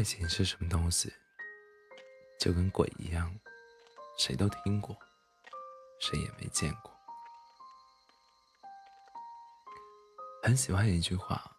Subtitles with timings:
[0.00, 1.12] 爱情是什么东西？
[2.38, 3.38] 就跟鬼一样，
[4.16, 4.96] 谁都听过，
[6.00, 6.90] 谁也没见过。
[10.42, 11.54] 很喜欢一句话：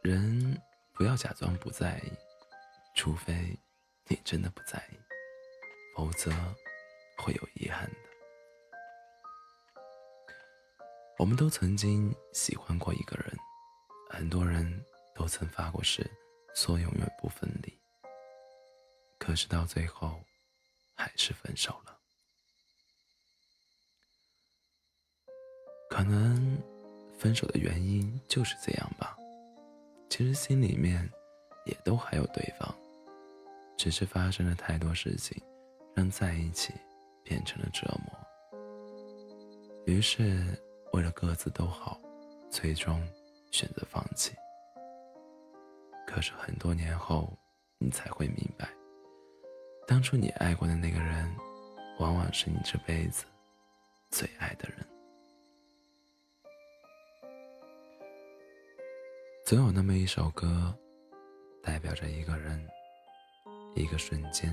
[0.00, 0.58] 人
[0.94, 2.10] 不要假装不在意，
[2.96, 3.54] 除非
[4.06, 4.96] 你真的不在意，
[5.94, 6.30] 否则
[7.18, 7.96] 会有遗憾的。
[11.18, 13.36] 我们都曾经喜欢过一个人，
[14.08, 14.82] 很多人
[15.14, 16.10] 都曾发过誓，
[16.54, 17.72] 说永远不分离。
[19.18, 20.20] 可是到最后，
[20.94, 21.98] 还是分手了。
[25.90, 26.58] 可能
[27.18, 29.16] 分手的原因就是这样吧。
[30.08, 31.10] 其实心里面
[31.66, 32.74] 也都还有对方，
[33.76, 35.40] 只是发生了太多事情，
[35.94, 36.72] 让在一起
[37.22, 38.18] 变成了折磨。
[39.86, 40.56] 于是
[40.92, 42.00] 为了各自都好，
[42.50, 43.06] 最终
[43.50, 44.32] 选择放弃。
[46.08, 47.30] 可是很多年后，
[47.76, 48.66] 你才会明白。
[49.86, 51.30] 当初你爱过的那个人，
[51.98, 53.26] 往往是你这辈子
[54.10, 54.88] 最爱的人。
[59.44, 60.74] 总有那么一首歌，
[61.62, 62.66] 代表着一个人、
[63.74, 64.50] 一个瞬间、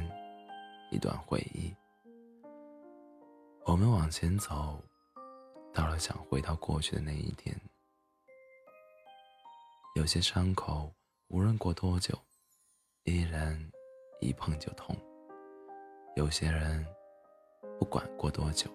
[0.91, 1.73] 一段回忆。
[3.63, 4.83] 我们往前走，
[5.73, 7.57] 到了想回到过去的那一天。
[9.95, 10.93] 有些伤口，
[11.29, 12.17] 无论过多久，
[13.03, 13.59] 依然
[14.21, 14.95] 一碰就痛。
[16.15, 16.85] 有些人，
[17.79, 18.69] 不管过多久，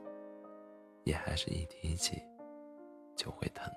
[1.04, 2.20] 也还是一提起
[3.16, 3.72] 就会疼。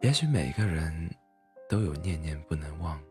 [0.00, 1.10] 也许每个人
[1.68, 3.02] 都有念念不能忘，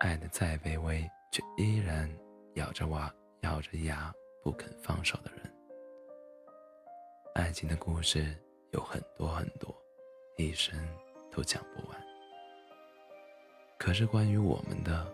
[0.00, 2.10] 爱的再卑微，却依然
[2.54, 4.12] 咬着牙咬着牙
[4.42, 5.54] 不肯放手的人。
[7.34, 8.34] 爱情的故事
[8.72, 9.74] 有很多很多，
[10.38, 10.74] 一生
[11.30, 12.05] 都讲不完。
[13.78, 15.06] 可是关于我们的。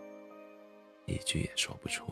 [1.05, 2.05] 一句也说不出。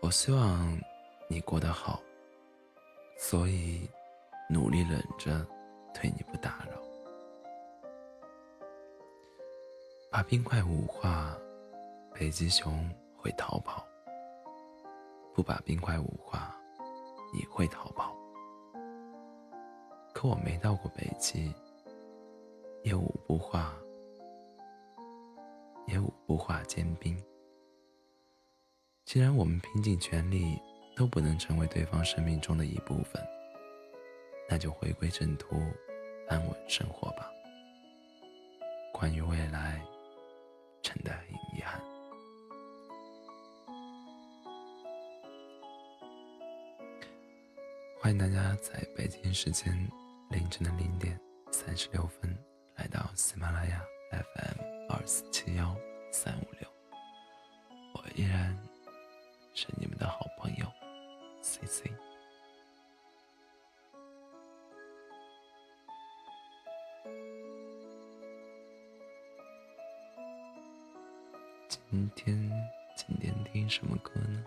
[0.00, 0.78] 我希望
[1.28, 2.00] 你过得好，
[3.18, 3.90] 所以
[4.48, 5.44] 努力忍着，
[5.92, 6.80] 对你不打扰。
[10.10, 11.36] 把冰块舞化，
[12.18, 13.86] 北极熊会逃跑。
[15.36, 16.52] 不把冰块捂化，
[17.32, 18.12] 你会逃跑。
[20.12, 21.54] 可我没到过北极，
[22.82, 23.72] 也捂不化，
[25.86, 27.16] 也舞不化坚冰。
[29.04, 30.60] 既然我们拼尽全力
[30.96, 33.24] 都不能成为对方生命中的一部分，
[34.48, 35.54] 那就回归正途，
[36.28, 37.30] 安稳生活吧。
[38.92, 39.80] 关于未来，
[40.82, 41.80] 真的很遗憾。
[48.08, 49.70] 欢迎大家在北京时间
[50.30, 51.20] 凌晨的零点
[51.52, 52.34] 三十六分
[52.76, 55.76] 来到喜马拉雅 FM 二四七幺
[56.10, 56.66] 三五六，
[57.92, 58.58] 我依然
[59.52, 60.66] 是你们的好朋友
[61.42, 61.92] C C。
[71.68, 72.50] 今天
[72.96, 74.42] 今天听什么歌呢？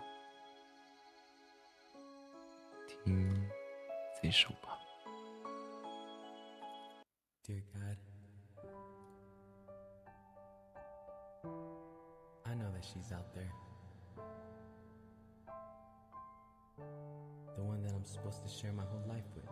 [3.04, 3.41] 听
[7.46, 7.96] Dear God,
[12.46, 13.52] I know that she's out there.
[17.56, 19.44] The one that I'm supposed to share my whole life with.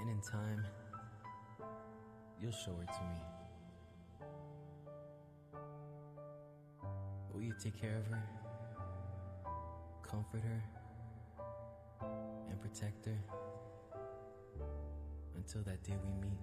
[0.00, 0.66] And in time,
[2.40, 3.20] you'll show her to me.
[7.32, 8.22] Will you take care of her?
[10.02, 10.73] Comfort her?
[12.50, 13.18] And protect her
[15.36, 16.38] until that day we meet.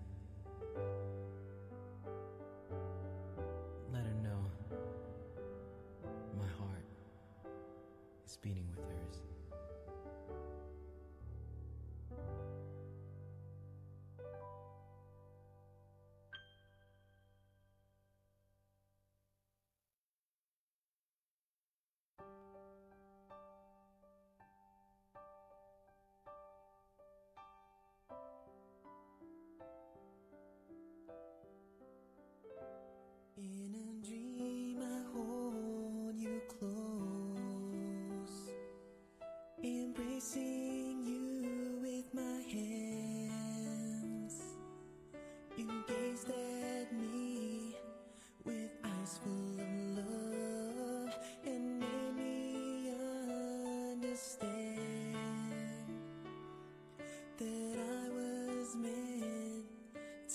[3.93, 4.45] Let her know
[6.37, 6.85] my heart
[8.25, 9.30] is beating with hers.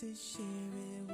[0.00, 1.05] To share it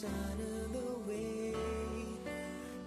[0.00, 1.54] shine her the way?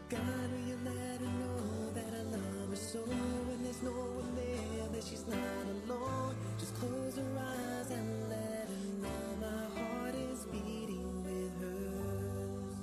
[0.09, 2.99] God, will you let her know that I love her so?
[3.01, 6.35] When there's no one there, that she's not alone.
[6.57, 12.75] Just close her eyes and let her know my heart is beating with hers.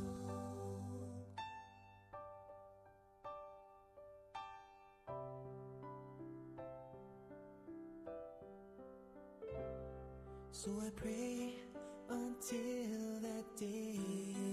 [10.52, 11.54] So I pray
[12.10, 14.47] until that day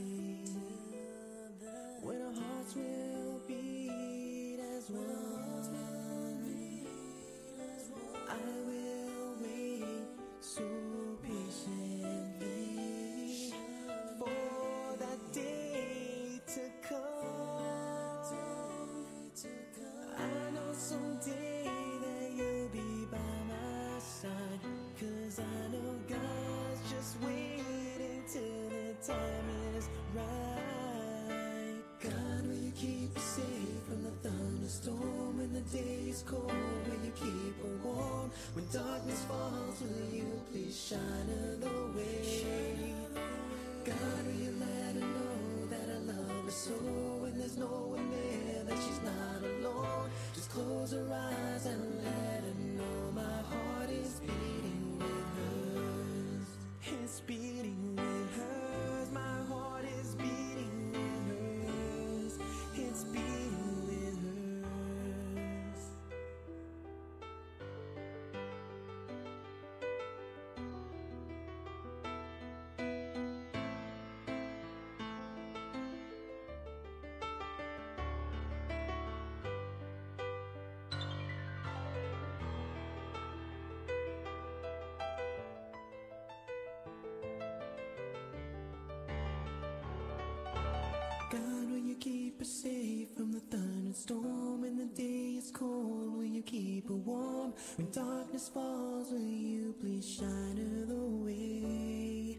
[91.35, 94.61] God, will you keep her safe from the thunderstorm?
[94.61, 97.53] When the day is cold, will you keep her warm?
[97.75, 102.37] When darkness falls, will you please shine her the way?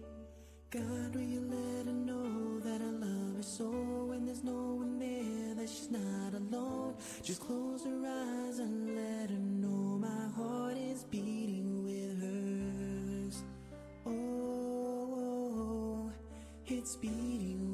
[0.71, 3.69] God, will you let her know that I love her so?
[4.09, 6.95] When there's no one there, that she's not alone.
[7.23, 13.43] Just close her eyes and let her know my heart is beating with hers.
[14.07, 15.31] Oh,
[16.67, 17.66] it's beating